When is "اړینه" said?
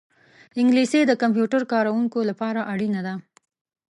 2.71-3.01